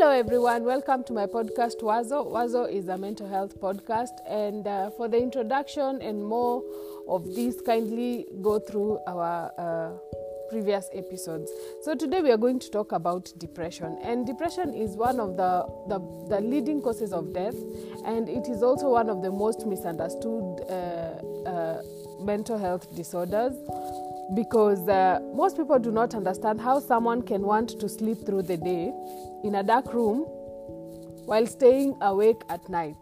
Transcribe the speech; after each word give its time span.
Hello, 0.00 0.12
everyone. 0.12 0.62
Welcome 0.62 1.02
to 1.08 1.12
my 1.12 1.26
podcast, 1.26 1.80
Wazo. 1.82 2.24
Wazo 2.30 2.72
is 2.72 2.86
a 2.86 2.96
mental 2.96 3.26
health 3.26 3.60
podcast, 3.60 4.12
and 4.28 4.64
uh, 4.64 4.90
for 4.90 5.08
the 5.08 5.16
introduction 5.20 6.00
and 6.00 6.24
more 6.24 6.62
of 7.08 7.34
this, 7.34 7.60
kindly 7.60 8.24
go 8.40 8.60
through 8.60 9.00
our 9.08 9.50
uh, 9.58 9.98
previous 10.50 10.88
episodes. 10.94 11.50
So 11.82 11.96
today 11.96 12.20
we 12.20 12.30
are 12.30 12.36
going 12.36 12.60
to 12.60 12.70
talk 12.70 12.92
about 12.92 13.32
depression, 13.38 13.98
and 14.00 14.24
depression 14.24 14.72
is 14.72 14.92
one 14.92 15.18
of 15.18 15.36
the, 15.36 15.66
the, 15.88 15.98
the 16.28 16.42
leading 16.42 16.80
causes 16.80 17.12
of 17.12 17.32
death, 17.32 17.56
and 18.04 18.28
it 18.28 18.46
is 18.46 18.62
also 18.62 18.90
one 18.90 19.10
of 19.10 19.20
the 19.20 19.32
most 19.32 19.66
misunderstood 19.66 20.60
uh, 20.70 21.48
uh 21.48 21.82
mental 22.20 22.56
health 22.56 22.94
disorders 22.94 23.54
because 24.34 24.86
uh, 24.88 25.20
most 25.34 25.56
people 25.56 25.78
do 25.78 25.90
not 25.90 26.14
understand 26.14 26.60
how 26.60 26.80
someone 26.80 27.22
can 27.22 27.42
want 27.42 27.80
to 27.80 27.88
sleep 27.88 28.26
through 28.26 28.42
the 28.42 28.56
day 28.56 28.92
in 29.44 29.54
a 29.54 29.62
dark 29.62 29.92
room 29.94 30.20
while 31.24 31.46
staying 31.46 31.96
awake 32.00 32.42
at 32.48 32.68
night. 32.68 32.96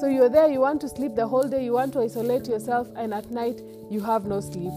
So 0.00 0.06
you're 0.06 0.28
there, 0.28 0.48
you 0.48 0.60
want 0.60 0.80
to 0.80 0.88
sleep 0.88 1.14
the 1.14 1.26
whole 1.26 1.48
day, 1.48 1.64
you 1.64 1.72
want 1.72 1.92
to 1.92 2.00
isolate 2.00 2.46
yourself, 2.48 2.88
and 2.96 3.12
at 3.12 3.30
night 3.30 3.60
you 3.90 4.00
have 4.00 4.24
no 4.24 4.40
sleep. 4.40 4.72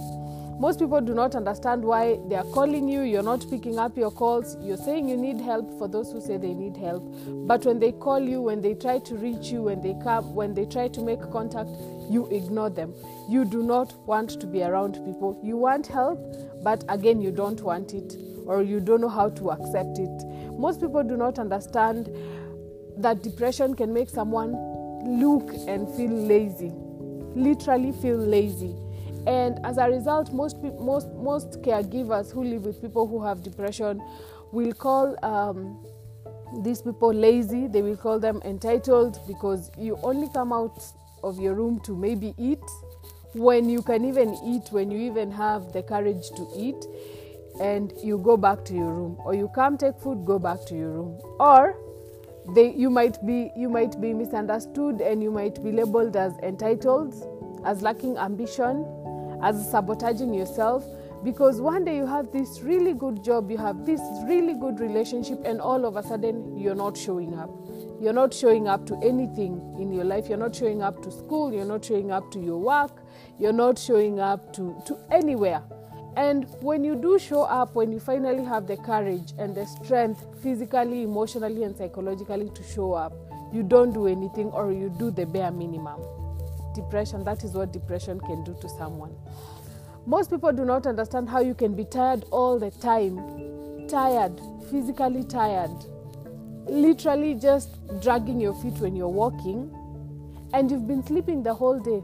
Most 0.59 0.79
people 0.79 1.01
do 1.01 1.13
not 1.13 1.35
understand 1.35 1.83
why 1.85 2.17
they 2.27 2.35
are 2.35 2.43
calling 2.45 2.89
you, 2.89 3.01
you're 3.01 3.21
not 3.21 3.45
picking 3.47 3.77
up 3.77 3.95
your 3.95 4.09
calls, 4.09 4.57
you're 4.59 4.75
saying 4.75 5.07
you 5.07 5.15
need 5.15 5.39
help 5.39 5.77
for 5.77 5.87
those 5.87 6.11
who 6.11 6.19
say 6.19 6.37
they 6.37 6.55
need 6.55 6.75
help. 6.75 7.03
But 7.45 7.63
when 7.63 7.77
they 7.79 7.91
call 7.91 8.19
you, 8.19 8.41
when 8.41 8.61
they 8.61 8.73
try 8.73 8.97
to 8.97 9.15
reach 9.17 9.51
you, 9.51 9.61
when 9.61 9.81
they 9.81 9.95
come, 10.03 10.33
when 10.33 10.55
they 10.55 10.65
try 10.65 10.87
to 10.87 11.01
make 11.03 11.21
contact, 11.31 11.69
you 12.09 12.27
ignore 12.31 12.71
them. 12.71 12.95
You 13.29 13.45
do 13.45 13.61
not 13.61 13.93
want 14.07 14.31
to 14.41 14.47
be 14.47 14.63
around 14.63 14.93
people. 15.05 15.39
You 15.43 15.57
want 15.57 15.85
help, 15.85 16.19
but 16.63 16.83
again, 16.89 17.21
you 17.21 17.29
don't 17.29 17.61
want 17.61 17.93
it 17.93 18.15
or 18.47 18.63
you 18.63 18.79
don't 18.79 19.01
know 19.01 19.09
how 19.09 19.29
to 19.29 19.51
accept 19.51 19.99
it. 19.99 20.23
Most 20.57 20.81
people 20.81 21.03
do 21.03 21.17
not 21.17 21.37
understand 21.37 22.09
that 22.97 23.21
depression 23.21 23.75
can 23.75 23.93
make 23.93 24.09
someone 24.09 24.53
look 25.19 25.53
and 25.67 25.87
feel 25.95 26.09
lazy, 26.09 26.71
literally 27.35 27.91
feel 27.91 28.17
lazy 28.17 28.75
and 29.27 29.59
as 29.65 29.77
a 29.77 29.89
result, 29.89 30.33
most 30.33 30.57
most 30.79 31.09
most 31.13 31.61
caregivers 31.61 32.31
who 32.31 32.43
live 32.43 32.65
with 32.65 32.81
people 32.81 33.05
who 33.05 33.23
have 33.23 33.43
depression 33.43 34.01
will 34.51 34.73
call 34.73 35.15
um, 35.23 35.85
these 36.63 36.81
people 36.81 37.13
lazy. 37.13 37.67
They 37.67 37.81
will 37.81 37.97
call 37.97 38.19
them 38.19 38.41
entitled 38.45 39.19
because 39.27 39.69
you 39.77 39.99
only 40.01 40.29
come 40.33 40.53
out 40.53 40.81
of 41.23 41.39
your 41.39 41.53
room 41.55 41.79
to 41.81 41.95
maybe 41.95 42.33
eat 42.37 42.63
when 43.33 43.69
you 43.69 43.81
can 43.81 44.05
even 44.05 44.33
eat, 44.45 44.71
when 44.71 44.89
you 44.89 44.99
even 44.99 45.31
have 45.31 45.73
the 45.73 45.83
courage 45.83 46.29
to 46.35 46.47
eat, 46.55 46.85
and 47.59 47.93
you 48.01 48.17
go 48.17 48.37
back 48.37 48.63
to 48.65 48.73
your 48.73 48.91
room, 48.93 49.17
or 49.25 49.33
you 49.35 49.49
come 49.49 49.77
take 49.77 49.99
food, 49.99 50.25
go 50.25 50.39
back 50.39 50.65
to 50.67 50.75
your 50.75 50.91
room, 50.91 51.19
or 51.39 51.75
they, 52.55 52.73
you 52.73 52.89
might 52.89 53.23
be 53.25 53.51
you 53.57 53.69
might 53.69 53.99
be 53.99 54.13
misunderstood 54.13 55.01
and 55.01 55.21
you 55.21 55.29
might 55.29 55.61
be 55.63 55.71
labeled 55.71 56.15
as 56.15 56.33
entitled, 56.43 57.13
as 57.65 57.81
lacking 57.81 58.17
ambition, 58.17 58.85
as 59.41 59.69
sabotaging 59.71 60.33
yourself 60.33 60.85
because 61.23 61.59
one 61.59 61.83
day 61.83 61.95
you 61.97 62.05
have 62.05 62.31
this 62.31 62.61
really 62.61 62.93
good 62.93 63.23
job, 63.23 63.49
you 63.49 63.57
have 63.57 63.85
this 63.85 63.99
really 64.25 64.53
good 64.53 64.79
relationship, 64.79 65.39
and 65.45 65.59
all 65.59 65.85
of 65.85 65.95
a 65.95 66.03
sudden 66.03 66.57
you're 66.57 66.75
not 66.75 66.95
showing 66.95 67.37
up. 67.37 67.49
You're 67.99 68.13
not 68.13 68.33
showing 68.33 68.67
up 68.67 68.85
to 68.87 68.95
anything 69.03 69.75
in 69.79 69.91
your 69.91 70.03
life. 70.03 70.29
You're 70.29 70.37
not 70.37 70.55
showing 70.55 70.83
up 70.83 71.01
to 71.03 71.11
school. 71.11 71.51
You're 71.51 71.65
not 71.65 71.83
showing 71.83 72.11
up 72.11 72.31
to 72.31 72.39
your 72.39 72.59
work. 72.59 73.01
You're 73.39 73.53
not 73.53 73.79
showing 73.79 74.19
up 74.19 74.53
to, 74.53 74.79
to 74.85 74.97
anywhere. 75.09 75.63
And 76.15 76.47
when 76.61 76.83
you 76.83 76.95
do 76.95 77.17
show 77.17 77.41
up, 77.41 77.75
when 77.75 77.91
you 77.91 77.99
finally 77.99 78.43
have 78.43 78.67
the 78.67 78.77
courage 78.77 79.33
and 79.39 79.55
the 79.55 79.65
strength, 79.65 80.23
physically, 80.41 81.03
emotionally, 81.03 81.63
and 81.63 81.75
psychologically, 81.75 82.49
to 82.49 82.63
show 82.63 82.93
up, 82.93 83.13
you 83.51 83.63
don't 83.63 83.93
do 83.93 84.07
anything 84.07 84.47
or 84.47 84.71
you 84.71 84.93
do 84.97 85.09
the 85.11 85.25
bare 85.25 85.51
minimum 85.51 85.99
depression. 86.77 87.23
That 87.25 87.43
is 87.43 87.51
what 87.51 87.73
depression 87.73 88.19
can 88.21 88.43
do 88.43 88.55
to 88.61 88.69
someone. 88.69 89.13
Most 90.05 90.29
people 90.29 90.53
do 90.53 90.63
not 90.63 90.87
understand 90.87 91.27
how 91.27 91.41
you 91.41 91.53
can 91.53 91.73
be 91.75 91.83
tired 91.83 92.23
all 92.31 92.57
the 92.57 92.71
time, 92.71 93.17
tired, 93.89 94.39
physically 94.71 95.23
tired, 95.23 95.75
literally 96.67 97.33
just 97.35 97.69
dragging 98.01 98.39
your 98.39 98.53
feet 98.61 98.79
when 98.85 98.95
you're 98.95 99.15
walking, 99.23 99.73
and 100.53 100.71
you've 100.71 100.87
been 100.87 101.05
sleeping 101.05 101.43
the 101.43 101.53
whole 101.53 101.79
day. 101.79 102.01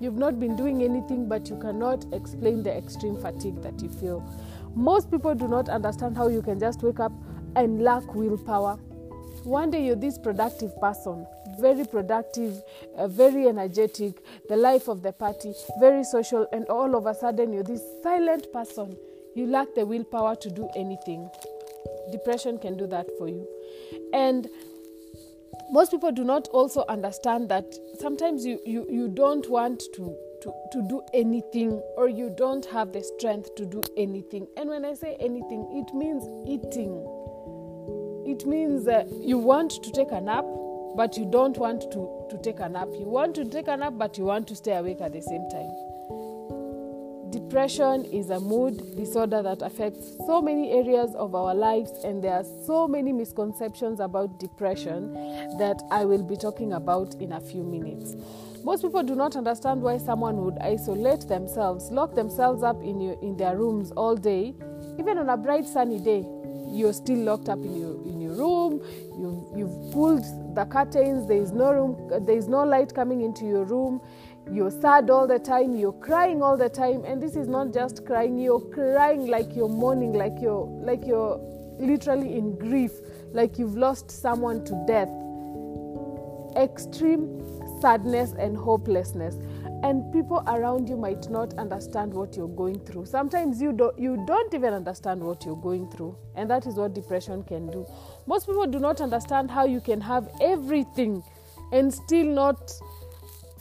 You've 0.00 0.16
not 0.16 0.40
been 0.40 0.56
doing 0.56 0.82
anything, 0.82 1.28
but 1.28 1.50
you 1.50 1.58
cannot 1.58 2.06
explain 2.14 2.62
the 2.62 2.74
extreme 2.74 3.20
fatigue 3.20 3.60
that 3.62 3.82
you 3.82 3.90
feel. 3.90 4.24
Most 4.74 5.10
people 5.10 5.34
do 5.34 5.46
not 5.46 5.68
understand 5.68 6.16
how 6.16 6.28
you 6.28 6.40
can 6.40 6.58
just 6.58 6.82
wake 6.82 7.00
up 7.00 7.12
and 7.54 7.82
lack 7.82 8.14
willpower 8.14 8.78
one 9.44 9.70
day 9.70 9.84
you're 9.84 9.96
this 9.96 10.18
productive 10.18 10.78
person, 10.80 11.26
very 11.58 11.84
productive, 11.84 12.62
uh, 12.96 13.08
very 13.08 13.48
energetic, 13.48 14.14
the 14.48 14.56
life 14.56 14.88
of 14.88 15.02
the 15.02 15.12
party, 15.12 15.54
very 15.80 16.04
social, 16.04 16.46
and 16.52 16.66
all 16.66 16.94
of 16.96 17.06
a 17.06 17.14
sudden 17.14 17.52
you're 17.52 17.62
this 17.62 17.82
silent 18.02 18.52
person. 18.52 18.96
You 19.34 19.46
lack 19.46 19.74
the 19.74 19.86
willpower 19.86 20.36
to 20.36 20.50
do 20.50 20.68
anything. 20.76 21.30
Depression 22.10 22.58
can 22.58 22.76
do 22.76 22.86
that 22.88 23.08
for 23.18 23.28
you. 23.28 23.46
And 24.12 24.48
most 25.70 25.90
people 25.90 26.12
do 26.12 26.24
not 26.24 26.48
also 26.48 26.84
understand 26.88 27.48
that 27.48 27.74
sometimes 27.98 28.44
you, 28.44 28.60
you, 28.66 28.86
you 28.90 29.08
don't 29.08 29.48
want 29.48 29.82
to, 29.94 30.16
to, 30.42 30.52
to 30.72 30.82
do 30.88 31.02
anything 31.14 31.80
or 31.96 32.08
you 32.08 32.34
don't 32.36 32.66
have 32.66 32.92
the 32.92 33.02
strength 33.02 33.54
to 33.54 33.64
do 33.64 33.80
anything. 33.96 34.46
And 34.56 34.68
when 34.68 34.84
I 34.84 34.94
say 34.94 35.16
anything, 35.18 35.66
it 35.72 35.94
means 35.94 36.24
eating 36.46 37.02
it 38.24 38.46
means 38.46 38.86
uh, 38.86 39.04
you 39.20 39.36
want 39.36 39.72
to 39.82 39.90
take 39.90 40.12
a 40.12 40.20
nap, 40.20 40.44
but 40.96 41.16
you 41.16 41.24
don't 41.24 41.56
want 41.58 41.82
to, 41.92 42.26
to 42.30 42.38
take 42.42 42.60
a 42.60 42.68
nap. 42.68 42.88
You 42.92 43.06
want 43.06 43.34
to 43.36 43.44
take 43.44 43.68
a 43.68 43.76
nap, 43.76 43.94
but 43.96 44.18
you 44.18 44.24
want 44.24 44.48
to 44.48 44.54
stay 44.54 44.76
awake 44.76 45.00
at 45.00 45.12
the 45.12 45.22
same 45.22 45.48
time. 45.48 45.70
Depression 47.30 48.04
is 48.04 48.28
a 48.28 48.38
mood 48.38 48.94
disorder 48.94 49.42
that 49.42 49.62
affects 49.62 50.16
so 50.26 50.42
many 50.42 50.70
areas 50.70 51.14
of 51.14 51.34
our 51.34 51.54
lives, 51.54 51.90
and 52.04 52.22
there 52.22 52.34
are 52.34 52.44
so 52.66 52.86
many 52.86 53.10
misconceptions 53.10 54.00
about 54.00 54.38
depression 54.38 55.14
that 55.58 55.82
I 55.90 56.04
will 56.04 56.22
be 56.22 56.36
talking 56.36 56.74
about 56.74 57.14
in 57.14 57.32
a 57.32 57.40
few 57.40 57.62
minutes. 57.62 58.14
Most 58.64 58.82
people 58.82 59.02
do 59.02 59.14
not 59.14 59.34
understand 59.34 59.80
why 59.80 59.96
someone 59.96 60.44
would 60.44 60.58
isolate 60.58 61.26
themselves, 61.26 61.90
lock 61.90 62.14
themselves 62.14 62.62
up 62.62 62.82
in, 62.82 63.00
your, 63.00 63.14
in 63.22 63.36
their 63.38 63.56
rooms 63.56 63.92
all 63.92 64.14
day, 64.14 64.54
even 64.98 65.16
on 65.16 65.30
a 65.30 65.36
bright 65.36 65.64
sunny 65.64 65.98
day, 66.00 66.26
you're 66.68 66.92
still 66.92 67.18
locked 67.18 67.48
up 67.48 67.58
in 67.58 67.76
your 67.76 67.92
in 68.06 68.11
your 68.11 68.11
room 68.32 68.80
you've, 69.18 69.58
you've 69.58 69.92
pulled 69.92 70.24
the 70.54 70.64
curtains 70.64 71.26
there 71.28 71.36
is 71.36 71.52
no 71.52 71.72
room 71.72 72.26
there 72.26 72.36
is 72.36 72.48
no 72.48 72.64
light 72.64 72.94
coming 72.94 73.22
into 73.22 73.44
your 73.44 73.64
room. 73.64 74.00
You're 74.50 74.72
sad 74.72 75.08
all 75.08 75.28
the 75.28 75.38
time 75.38 75.76
you're 75.76 75.92
crying 75.92 76.42
all 76.42 76.56
the 76.56 76.68
time 76.68 77.04
and 77.04 77.22
this 77.22 77.36
is 77.36 77.46
not 77.46 77.72
just 77.72 78.04
crying 78.04 78.38
you're 78.38 78.60
crying 78.60 79.28
like 79.28 79.54
you're 79.54 79.68
mourning 79.68 80.12
like 80.12 80.40
you're 80.40 80.66
like 80.82 81.06
you're 81.06 81.38
literally 81.78 82.36
in 82.36 82.56
grief 82.58 82.92
like 83.32 83.58
you've 83.58 83.76
lost 83.76 84.10
someone 84.10 84.64
to 84.64 84.84
death. 84.86 85.08
Extreme 86.56 87.42
sadness 87.80 88.34
and 88.38 88.56
hopelessness 88.56 89.36
and 89.82 90.12
people 90.12 90.42
around 90.46 90.88
you 90.88 90.96
might 90.96 91.28
not 91.28 91.54
understand 91.58 92.14
what 92.14 92.36
you're 92.36 92.48
going 92.48 92.78
through. 92.80 93.04
Sometimes 93.06 93.60
you 93.60 93.72
don't 93.72 93.98
you 93.98 94.24
don't 94.26 94.54
even 94.54 94.72
understand 94.72 95.20
what 95.20 95.44
you're 95.44 95.56
going 95.56 95.90
through. 95.90 96.16
And 96.36 96.48
that 96.50 96.66
is 96.66 96.74
what 96.74 96.94
depression 96.94 97.42
can 97.42 97.70
do. 97.70 97.86
Most 98.26 98.46
people 98.46 98.66
do 98.66 98.78
not 98.78 99.00
understand 99.00 99.50
how 99.50 99.64
you 99.66 99.80
can 99.80 100.00
have 100.00 100.28
everything 100.40 101.22
and 101.72 101.92
still 101.92 102.26
not 102.26 102.72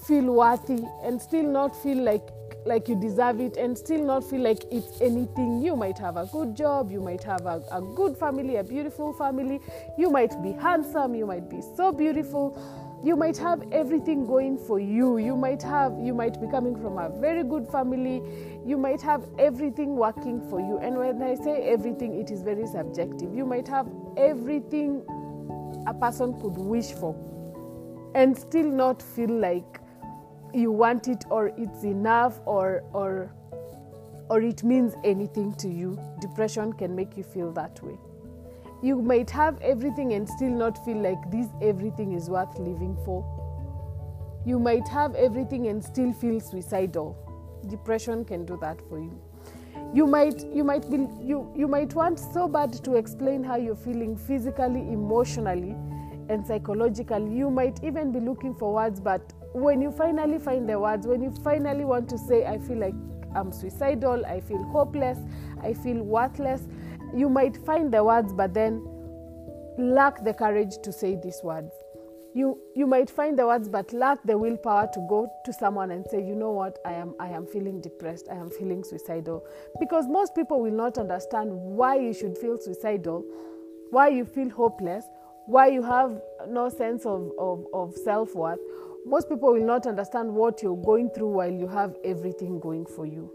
feel 0.06 0.26
worthy 0.26 0.84
and 1.04 1.22
still 1.22 1.44
not 1.44 1.76
feel 1.82 1.98
like 1.98 2.28
like 2.68 2.88
you 2.88 2.96
deserve 3.02 3.40
it 3.40 3.58
and 3.58 3.76
still 3.76 4.04
not 4.04 4.24
feel 4.24 4.42
like 4.42 4.64
it's 4.70 5.02
anything. 5.02 5.64
You 5.64 5.76
might 5.76 5.98
have 5.98 6.18
a 6.18 6.28
good 6.32 6.56
job 6.56 6.92
you 6.92 7.02
might 7.02 7.24
have 7.24 7.48
a, 7.48 7.64
a 7.72 7.82
good 7.82 8.16
family 8.16 8.58
a 8.58 8.64
beautiful 8.64 9.14
family. 9.14 9.60
You 9.98 10.12
might 10.12 10.40
be 10.44 10.52
handsome 10.52 11.16
you 11.16 11.26
might 11.26 11.50
be 11.50 11.62
so 11.76 11.92
beautiful 11.92 12.56
you 13.04 13.16
might 13.16 13.38
have 13.38 13.64
everything 13.72 14.26
going 14.28 14.58
for 14.58 14.80
you. 14.80 15.18
You 15.18 15.36
might 15.36 15.64
have 15.64 15.98
you 16.00 16.14
might 16.14 16.40
be 16.40 16.48
coming 16.48 16.76
from 16.80 17.00
a 17.00 17.10
very 17.10 17.44
good 17.44 17.68
family. 17.68 18.22
You 18.66 18.78
might 18.78 19.02
have 19.02 19.24
everything 19.40 19.96
working 19.96 20.40
for 20.50 20.60
you. 20.60 20.78
And 20.78 20.98
when 20.98 21.22
i 21.24 21.34
say 21.34 21.64
everything 21.64 22.20
it 22.20 22.30
is 22.30 22.44
very 22.44 22.68
subjective. 22.68 23.34
You 23.34 23.46
might 23.46 23.68
have 23.68 23.90
everything 24.18 25.04
a 25.88 25.94
person 25.94 26.40
could 26.40 26.58
wish 26.58 26.92
for 26.92 27.16
and 28.14 28.38
still 28.38 28.70
not 28.70 29.02
feel 29.02 29.32
like 29.32 29.80
you 30.54 30.72
want 30.72 31.08
it 31.08 31.24
or 31.30 31.48
it's 31.58 31.84
enough 31.84 32.40
or 32.46 32.84
or 32.94 33.34
or 34.30 34.42
it 34.42 34.64
means 34.64 34.94
anything 35.04 35.54
to 35.56 35.68
you. 35.68 35.98
Depression 36.20 36.72
can 36.74 36.96
make 36.96 37.18
you 37.18 37.24
feel 37.24 37.52
that 37.54 37.82
way 37.82 37.98
you 38.82 39.02
might 39.02 39.30
have 39.30 39.60
everything 39.62 40.14
and 40.14 40.28
still 40.28 40.50
not 40.50 40.84
feel 40.84 40.98
like 40.98 41.30
this 41.32 41.48
everything 41.62 42.14
is 42.14 42.30
worth 42.30 42.58
living 42.58 42.98
for. 43.06 43.24
You 44.46 44.60
might 44.60 44.88
have 44.88 45.14
everything 45.16 45.68
and 45.68 45.84
still 45.84 46.12
feel 46.14 46.40
suicidal. 46.40 47.16
Depression 47.68 48.26
can 48.26 48.46
do 48.46 48.58
that 48.62 48.82
for 48.90 49.00
you. 49.00 49.22
you 49.94 50.08
might 50.08 50.46
you 50.54 50.64
might 50.64 50.90
be 50.90 50.98
you 51.22 51.52
you 51.56 51.68
might 51.68 51.94
want 51.94 52.20
so 52.20 52.48
bad 52.48 52.74
to 52.84 52.96
explain 52.96 53.44
how 53.44 53.56
you're 53.56 53.76
feeling 53.76 54.16
physically 54.16 54.82
emotionally 54.94 55.76
and 56.30 56.46
psychologically 56.48 57.34
you 57.38 57.50
might 57.50 57.84
even 57.84 58.12
be 58.12 58.20
looking 58.20 58.54
for 58.56 58.74
words 58.74 59.00
but 59.00 59.34
when 59.54 59.82
you 59.82 59.92
finally 59.92 60.40
find 60.40 60.68
the 60.70 60.80
words 60.80 61.08
when 61.08 61.22
you 61.22 61.32
finally 61.44 61.84
want 61.84 62.08
to 62.10 62.18
say 62.18 62.46
i 62.46 62.58
feel 62.58 62.78
like 62.78 62.94
i'm 63.36 63.52
suicidal 63.52 64.26
i 64.26 64.40
feel 64.40 64.64
hopeless 64.64 65.20
i 65.62 65.74
feel 65.74 66.02
worthless 66.04 66.62
you 67.14 67.30
might 67.30 67.58
find 67.66 67.94
the 67.94 68.04
words 68.04 68.34
but 68.34 68.54
then 68.54 68.86
lack 69.78 70.24
the 70.24 70.34
courage 70.34 70.78
to 70.84 70.92
say 70.92 71.16
these 71.16 71.42
words. 71.44 71.72
You 72.34 72.58
you 72.76 72.88
might 72.88 73.10
find 73.10 73.38
the 73.38 73.46
words 73.46 73.68
but 73.68 73.92
lack 73.92 74.24
the 74.24 74.38
willpower 74.38 74.90
to 74.94 75.06
go 75.10 75.30
to 75.44 75.52
someone 75.52 75.92
and 75.92 76.06
say 76.10 76.26
you 76.26 76.36
know 76.36 76.52
what? 76.52 76.80
I 76.86 76.94
am 76.94 77.14
i 77.20 77.28
am 77.28 77.46
feeling 77.46 77.82
depressed. 77.82 78.28
I 78.32 78.36
am 78.36 78.50
feeling 78.50 78.84
suicidal. 78.84 79.46
Because 79.80 80.08
most 80.08 80.34
people 80.36 80.62
will 80.62 80.72
not 80.72 80.98
understand 80.98 81.52
why 81.52 81.96
you 81.96 82.14
should 82.14 82.38
feel 82.38 82.58
suicidal 82.58 83.26
why 83.90 84.08
you 84.08 84.24
feel 84.24 84.50
hopeless 84.50 85.04
why 85.48 85.68
you 85.68 85.82
have 85.82 86.22
no 86.48 86.70
sense 86.70 87.06
of, 87.06 87.30
of, 87.38 87.66
of 87.74 87.94
self-worth. 87.96 88.60
Most 89.06 89.28
people 89.28 89.52
will 89.52 89.66
not 89.66 89.86
understand 89.86 90.34
what 90.34 90.62
you're 90.62 90.82
going 90.82 91.10
through 91.10 91.30
while 91.30 91.52
you 91.52 91.68
have 91.68 91.98
everything 92.06 92.60
going 92.60 92.86
for 92.86 93.06
you 93.06 93.34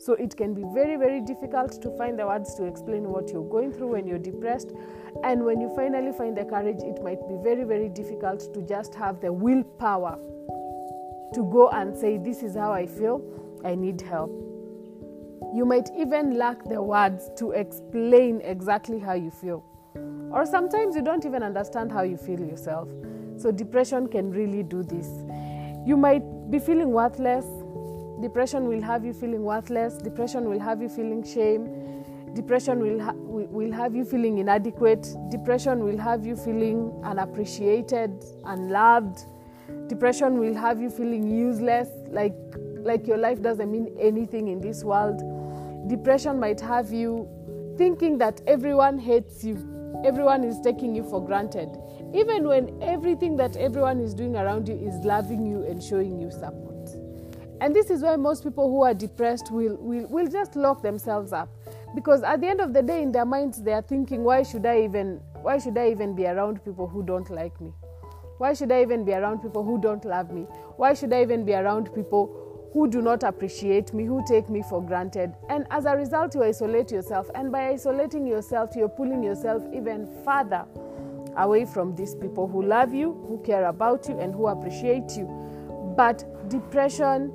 so 0.00 0.14
it 0.14 0.34
can 0.34 0.54
be 0.54 0.64
very, 0.72 0.96
very 0.96 1.20
difficult 1.20 1.80
to 1.82 1.90
find 1.98 2.18
the 2.18 2.26
words 2.26 2.54
to 2.54 2.64
explain 2.64 3.04
what 3.04 3.28
you're 3.30 3.48
going 3.48 3.70
through 3.70 3.88
when 3.88 4.06
you're 4.06 4.18
depressed. 4.18 4.72
And 5.22 5.44
when 5.44 5.60
you 5.60 5.70
finally 5.76 6.12
find 6.16 6.34
the 6.34 6.46
courage, 6.46 6.78
it 6.80 7.02
might 7.04 7.20
be 7.28 7.36
very, 7.42 7.64
very 7.64 7.90
difficult 7.90 8.52
to 8.54 8.62
just 8.62 8.94
have 8.94 9.20
the 9.20 9.30
willpower 9.30 10.18
to 11.34 11.50
go 11.52 11.68
and 11.68 11.94
say, 11.94 12.16
This 12.16 12.42
is 12.42 12.56
how 12.56 12.72
I 12.72 12.86
feel, 12.86 13.22
I 13.62 13.74
need 13.74 14.00
help. 14.00 14.30
You 15.54 15.66
might 15.66 15.90
even 15.98 16.38
lack 16.38 16.64
the 16.64 16.82
words 16.82 17.28
to 17.36 17.50
explain 17.50 18.40
exactly 18.40 19.00
how 19.00 19.12
you 19.12 19.30
feel. 19.30 19.64
Or 20.32 20.46
sometimes 20.46 20.96
you 20.96 21.02
don't 21.02 21.26
even 21.26 21.42
understand 21.42 21.92
how 21.92 22.02
you 22.02 22.16
feel 22.16 22.40
yourself. 22.40 22.88
So, 23.36 23.50
depression 23.50 24.06
can 24.08 24.30
really 24.30 24.62
do 24.62 24.82
this. 24.82 25.08
You 25.86 25.96
might 25.96 26.22
be 26.50 26.58
feeling 26.58 26.90
worthless, 26.90 27.44
Depression 28.20 28.68
will 28.68 28.82
have 28.82 29.04
you 29.04 29.12
feeling 29.12 29.42
worthless. 29.42 29.94
Depression 29.94 30.48
will 30.48 30.60
have 30.60 30.82
you 30.82 30.88
feeling 30.88 31.22
shame. 31.22 32.04
Depression 32.34 32.78
will, 32.80 33.00
ha- 33.00 33.14
will 33.14 33.72
have 33.72 33.94
you 33.94 34.04
feeling 34.04 34.38
inadequate. 34.38 35.08
Depression 35.30 35.82
will 35.84 35.98
have 35.98 36.26
you 36.26 36.36
feeling 36.36 36.92
unappreciated, 37.02 38.12
unloved. 38.44 39.24
Depression 39.88 40.38
will 40.38 40.54
have 40.54 40.80
you 40.80 40.90
feeling 40.90 41.28
useless, 41.28 41.88
like, 42.08 42.36
like 42.82 43.06
your 43.06 43.16
life 43.16 43.42
doesn't 43.42 43.70
mean 43.70 43.88
anything 43.98 44.48
in 44.48 44.60
this 44.60 44.84
world. 44.84 45.20
Depression 45.88 46.38
might 46.38 46.60
have 46.60 46.92
you 46.92 47.28
thinking 47.76 48.18
that 48.18 48.42
everyone 48.46 48.98
hates 48.98 49.42
you, 49.42 49.56
everyone 50.04 50.44
is 50.44 50.60
taking 50.60 50.94
you 50.94 51.02
for 51.02 51.24
granted, 51.24 51.68
even 52.14 52.46
when 52.46 52.80
everything 52.82 53.36
that 53.36 53.56
everyone 53.56 53.98
is 53.98 54.12
doing 54.12 54.36
around 54.36 54.68
you 54.68 54.74
is 54.74 54.94
loving 55.04 55.46
you 55.46 55.64
and 55.64 55.82
showing 55.82 56.20
you 56.20 56.30
support. 56.30 56.79
And 57.60 57.74
this 57.76 57.90
is 57.90 58.02
why 58.02 58.16
most 58.16 58.42
people 58.42 58.70
who 58.70 58.82
are 58.82 58.94
depressed 58.94 59.50
will, 59.50 59.76
will, 59.76 60.06
will 60.06 60.26
just 60.26 60.56
lock 60.56 60.82
themselves 60.82 61.32
up. 61.32 61.48
Because 61.94 62.22
at 62.22 62.40
the 62.40 62.46
end 62.46 62.60
of 62.60 62.72
the 62.72 62.82
day, 62.82 63.02
in 63.02 63.12
their 63.12 63.26
minds, 63.26 63.62
they 63.62 63.72
are 63.72 63.82
thinking, 63.82 64.24
why 64.24 64.42
should 64.42 64.64
I 64.64 64.82
even 64.82 65.20
why 65.42 65.58
should 65.58 65.78
I 65.78 65.90
even 65.90 66.14
be 66.14 66.26
around 66.26 66.62
people 66.64 66.86
who 66.86 67.02
don't 67.02 67.30
like 67.30 67.58
me? 67.60 67.72
Why 68.38 68.52
should 68.52 68.70
I 68.72 68.82
even 68.82 69.04
be 69.04 69.12
around 69.12 69.40
people 69.40 69.64
who 69.64 69.80
don't 69.80 70.04
love 70.04 70.30
me? 70.30 70.42
Why 70.76 70.94
should 70.94 71.12
I 71.12 71.22
even 71.22 71.44
be 71.44 71.54
around 71.54 71.94
people 71.94 72.70
who 72.72 72.88
do 72.88 73.02
not 73.02 73.22
appreciate 73.22 73.92
me, 73.92 74.04
who 74.04 74.22
take 74.26 74.48
me 74.48 74.62
for 74.62 74.82
granted? 74.82 75.34
And 75.48 75.66
as 75.70 75.86
a 75.86 75.96
result, 75.96 76.34
you 76.34 76.44
isolate 76.44 76.90
yourself. 76.90 77.30
And 77.34 77.50
by 77.50 77.68
isolating 77.68 78.26
yourself, 78.26 78.76
you're 78.76 78.88
pulling 78.88 79.22
yourself 79.22 79.62
even 79.74 80.06
further 80.24 80.66
away 81.36 81.64
from 81.64 81.94
these 81.96 82.14
people 82.14 82.46
who 82.48 82.62
love 82.62 82.92
you, 82.94 83.12
who 83.28 83.42
care 83.44 83.66
about 83.66 84.08
you, 84.08 84.18
and 84.18 84.34
who 84.34 84.48
appreciate 84.48 85.16
you. 85.16 85.26
But 85.96 86.24
depression 86.48 87.32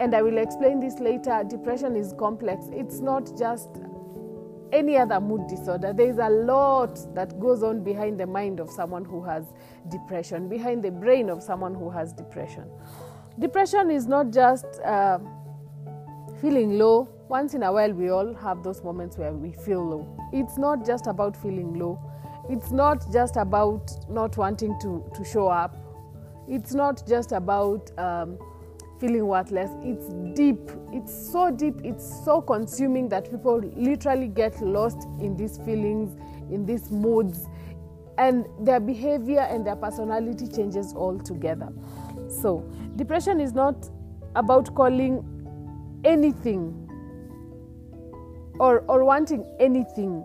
and 0.00 0.14
I 0.14 0.22
will 0.22 0.38
explain 0.38 0.80
this 0.80 0.98
later. 0.98 1.42
Depression 1.48 1.96
is 1.96 2.14
complex. 2.18 2.66
It's 2.72 3.00
not 3.00 3.30
just 3.38 3.68
any 4.72 4.96
other 4.96 5.20
mood 5.20 5.46
disorder. 5.48 5.92
There 5.92 6.08
is 6.08 6.18
a 6.18 6.28
lot 6.28 6.98
that 7.14 7.38
goes 7.40 7.62
on 7.62 7.82
behind 7.82 8.18
the 8.18 8.26
mind 8.26 8.60
of 8.60 8.70
someone 8.70 9.04
who 9.04 9.22
has 9.24 9.44
depression, 9.88 10.48
behind 10.48 10.82
the 10.82 10.90
brain 10.90 11.30
of 11.30 11.42
someone 11.42 11.74
who 11.74 11.90
has 11.90 12.12
depression. 12.12 12.64
Depression 13.38 13.90
is 13.90 14.06
not 14.06 14.32
just 14.32 14.66
uh, 14.84 15.18
feeling 16.40 16.78
low. 16.78 17.08
Once 17.28 17.54
in 17.54 17.62
a 17.62 17.72
while, 17.72 17.92
we 17.92 18.10
all 18.10 18.34
have 18.34 18.62
those 18.62 18.82
moments 18.82 19.18
where 19.18 19.32
we 19.32 19.52
feel 19.52 19.84
low. 19.84 20.28
It's 20.32 20.58
not 20.58 20.86
just 20.86 21.06
about 21.06 21.36
feeling 21.36 21.78
low. 21.78 21.98
It's 22.48 22.70
not 22.70 23.04
just 23.12 23.36
about 23.36 23.90
not 24.08 24.36
wanting 24.36 24.78
to, 24.80 25.04
to 25.14 25.24
show 25.24 25.48
up. 25.48 25.76
It's 26.48 26.74
not 26.74 27.06
just 27.06 27.32
about 27.32 27.90
um, 27.98 28.38
feeling 29.00 29.26
worthless. 29.26 29.70
It's 29.82 30.08
deep. 30.36 30.70
It's 30.92 31.12
so 31.32 31.50
deep. 31.50 31.74
It's 31.84 32.24
so 32.24 32.40
consuming 32.40 33.08
that 33.10 33.30
people 33.30 33.60
literally 33.76 34.28
get 34.28 34.60
lost 34.60 35.06
in 35.20 35.36
these 35.36 35.58
feelings, 35.58 36.16
in 36.50 36.66
these 36.66 36.90
moods, 36.90 37.46
and 38.18 38.46
their 38.60 38.80
behavior 38.80 39.40
and 39.40 39.66
their 39.66 39.76
personality 39.76 40.48
changes 40.48 40.94
altogether. 40.94 41.68
So, 42.28 42.68
depression 42.96 43.40
is 43.40 43.52
not 43.52 43.90
about 44.34 44.74
calling 44.74 45.24
anything 46.04 46.82
or, 48.58 48.80
or 48.88 49.04
wanting 49.04 49.44
anything 49.58 50.24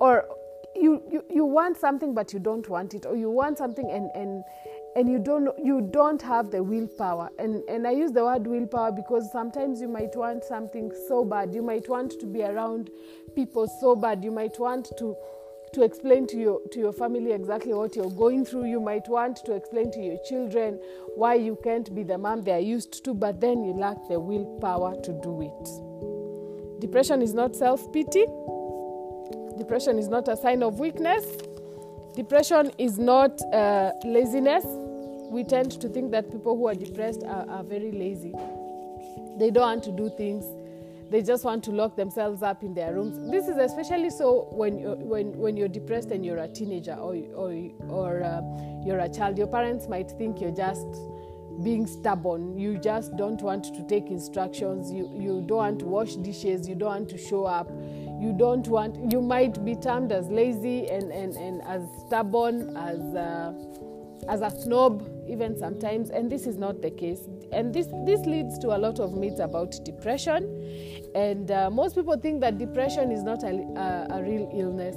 or 0.00 0.26
you, 0.74 1.02
you, 1.10 1.24
you 1.30 1.44
want 1.44 1.76
something 1.76 2.14
but 2.14 2.32
you 2.32 2.38
don't 2.38 2.68
want 2.68 2.94
it 2.94 3.04
or 3.04 3.16
you 3.16 3.30
want 3.30 3.58
something 3.58 3.90
and, 3.90 4.10
and 4.14 4.44
and 4.98 5.08
you 5.08 5.20
don't 5.20 5.48
you 5.64 5.80
don't 5.80 6.20
have 6.20 6.50
the 6.50 6.60
willpower. 6.60 7.30
And 7.38 7.62
and 7.68 7.86
i 7.86 7.92
use 7.92 8.10
the 8.10 8.24
word 8.24 8.48
willpower 8.48 8.90
because 8.90 9.30
sometimes 9.30 9.80
you 9.80 9.86
might 9.86 10.16
want 10.16 10.42
something 10.42 10.90
so 11.06 11.24
bad. 11.24 11.54
You 11.54 11.62
might 11.62 11.88
want 11.88 12.18
to 12.18 12.26
be 12.26 12.42
around 12.42 12.90
people 13.36 13.68
so 13.80 13.94
bad. 13.94 14.24
You 14.24 14.32
might 14.32 14.58
want 14.58 14.90
to 14.98 15.16
to 15.74 15.82
explain 15.84 16.26
to 16.26 16.36
your 16.36 16.60
to 16.72 16.80
your 16.80 16.92
family 16.92 17.30
exactly 17.30 17.74
what 17.74 17.94
you're 17.94 18.10
going 18.10 18.44
through. 18.44 18.64
You 18.64 18.80
might 18.80 19.08
want 19.08 19.36
to 19.46 19.54
explain 19.54 19.92
to 19.92 20.00
your 20.00 20.18
children 20.28 20.80
why 21.14 21.34
you 21.34 21.56
can't 21.62 21.94
be 21.94 22.02
the 22.02 22.18
mom 22.18 22.42
they 22.42 22.52
are 22.52 22.66
used 22.76 23.04
to 23.04 23.14
but 23.14 23.40
then 23.40 23.62
you 23.62 23.74
lack 23.74 23.98
the 24.08 24.18
willpower 24.18 25.00
to 25.02 25.12
do 25.22 25.42
it. 25.42 26.80
Depression 26.80 27.22
is 27.22 27.34
not 27.34 27.54
self-pity. 27.54 28.26
Depression 29.58 29.96
is 30.00 30.08
not 30.08 30.26
a 30.26 30.36
sign 30.36 30.64
of 30.64 30.80
weakness 30.80 31.24
Depression 32.18 32.72
is 32.78 32.98
not 32.98 33.40
uh, 33.54 33.92
laziness. 34.04 34.64
We 35.30 35.44
tend 35.44 35.80
to 35.80 35.88
think 35.88 36.10
that 36.10 36.32
people 36.32 36.56
who 36.56 36.66
are 36.66 36.74
depressed 36.74 37.22
are, 37.22 37.48
are 37.48 37.62
very 37.62 37.92
lazy. 37.92 38.34
They 39.38 39.52
don't 39.52 39.62
want 39.62 39.84
to 39.84 39.92
do 39.92 40.10
things. 40.16 40.44
They 41.12 41.22
just 41.22 41.44
want 41.44 41.62
to 41.62 41.70
lock 41.70 41.94
themselves 41.94 42.42
up 42.42 42.64
in 42.64 42.74
their 42.74 42.92
rooms. 42.92 43.30
This 43.30 43.46
is 43.46 43.56
especially 43.56 44.10
so 44.10 44.48
when 44.50 44.80
you're, 44.80 44.96
when, 44.96 45.38
when 45.38 45.56
you're 45.56 45.68
depressed 45.68 46.10
and 46.10 46.26
you're 46.26 46.38
a 46.38 46.48
teenager 46.48 46.94
or, 46.94 47.14
or, 47.36 47.54
or 47.88 48.24
uh, 48.24 48.42
you're 48.84 48.98
a 48.98 49.08
child. 49.08 49.38
Your 49.38 49.46
parents 49.46 49.86
might 49.86 50.10
think 50.10 50.40
you're 50.40 50.50
just 50.50 50.88
being 51.62 51.86
stubborn. 51.86 52.58
You 52.58 52.78
just 52.78 53.16
don't 53.16 53.40
want 53.40 53.62
to 53.72 53.86
take 53.86 54.08
instructions. 54.08 54.90
You, 54.90 55.08
you 55.16 55.44
don't 55.46 55.58
want 55.58 55.78
to 55.78 55.86
wash 55.86 56.16
dishes. 56.16 56.68
You 56.68 56.74
don't 56.74 56.88
want 56.88 57.08
to 57.10 57.16
show 57.16 57.44
up 57.44 57.70
you 58.20 58.32
don't 58.32 58.66
want 58.68 59.12
you 59.12 59.20
might 59.20 59.64
be 59.64 59.74
termed 59.74 60.12
as 60.12 60.28
lazy 60.28 60.88
and, 60.88 61.12
and, 61.12 61.34
and 61.36 61.62
as 61.62 61.82
stubborn 62.06 62.76
as 62.76 62.98
uh, 63.14 63.52
as 64.28 64.40
a 64.40 64.50
snob 64.50 65.08
even 65.28 65.56
sometimes 65.56 66.10
and 66.10 66.30
this 66.30 66.46
is 66.46 66.56
not 66.56 66.82
the 66.82 66.90
case. 66.90 67.20
And 67.52 67.72
this 67.72 67.86
this 68.04 68.20
leads 68.26 68.58
to 68.60 68.76
a 68.76 68.78
lot 68.78 68.98
of 69.00 69.14
myths 69.14 69.40
about 69.40 69.74
depression. 69.84 70.42
And 71.14 71.50
uh, 71.50 71.70
most 71.70 71.94
people 71.94 72.16
think 72.18 72.40
that 72.40 72.58
depression 72.58 73.10
is 73.10 73.22
not 73.22 73.42
a, 73.42 73.50
a, 73.50 74.18
a 74.18 74.22
real 74.22 74.50
illness 74.54 74.96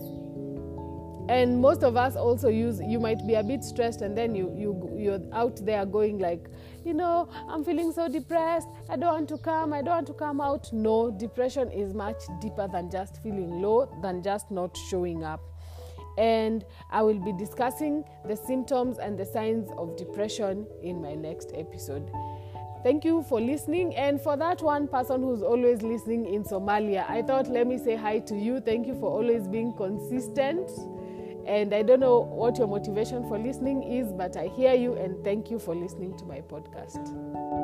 and 1.31 1.61
most 1.61 1.81
of 1.81 1.95
us 1.95 2.15
also 2.15 2.49
use 2.49 2.81
you 2.85 2.99
might 2.99 3.25
be 3.25 3.35
a 3.35 3.43
bit 3.43 3.63
stressed 3.63 4.01
and 4.01 4.17
then 4.17 4.35
you 4.35 4.53
you 4.55 4.91
you're 4.97 5.21
out 5.31 5.55
there 5.65 5.85
going 5.85 6.19
like 6.19 6.49
you 6.83 6.93
know, 6.95 7.29
I'm 7.47 7.63
feeling 7.63 7.91
so 7.91 8.07
depressed. 8.07 8.67
I 8.89 8.95
don't 8.95 9.13
want 9.13 9.29
to 9.29 9.37
come. 9.37 9.71
I 9.71 9.83
don't 9.83 9.93
want 9.93 10.07
to 10.07 10.13
come 10.13 10.41
out. 10.41 10.73
No, 10.73 11.11
depression 11.11 11.69
is 11.71 11.93
much 11.93 12.23
deeper 12.41 12.67
than 12.67 12.89
just 12.89 13.21
feeling 13.21 13.61
low, 13.61 13.87
than 14.01 14.23
just 14.23 14.49
not 14.49 14.75
showing 14.89 15.23
up. 15.23 15.41
And 16.17 16.65
I 16.89 17.03
will 17.03 17.19
be 17.19 17.33
discussing 17.33 18.03
the 18.27 18.35
symptoms 18.35 18.97
and 18.97 19.17
the 19.17 19.25
signs 19.25 19.69
of 19.77 19.95
depression 19.95 20.65
in 20.81 21.01
my 21.01 21.13
next 21.13 21.51
episode. 21.53 22.09
Thank 22.83 23.05
you 23.05 23.23
for 23.29 23.39
listening. 23.39 23.95
And 23.95 24.19
for 24.19 24.35
that 24.37 24.63
one 24.63 24.87
person 24.87 25.21
who's 25.21 25.43
always 25.43 25.83
listening 25.83 26.33
in 26.33 26.43
Somalia, 26.43 27.07
I 27.07 27.21
thought, 27.21 27.47
let 27.47 27.67
me 27.67 27.77
say 27.77 27.95
hi 27.95 28.19
to 28.19 28.35
you. 28.35 28.59
Thank 28.59 28.87
you 28.87 28.95
for 28.95 29.11
always 29.11 29.47
being 29.47 29.71
consistent. 29.73 30.67
And 31.47 31.73
I 31.73 31.81
don't 31.81 31.99
know 31.99 32.19
what 32.19 32.57
your 32.57 32.67
motivation 32.67 33.27
for 33.27 33.37
listening 33.37 33.83
is, 33.83 34.11
but 34.11 34.37
I 34.37 34.47
hear 34.47 34.73
you 34.73 34.95
and 34.95 35.23
thank 35.23 35.49
you 35.51 35.59
for 35.59 35.75
listening 35.75 36.17
to 36.17 36.25
my 36.25 36.41
podcast. 36.41 37.60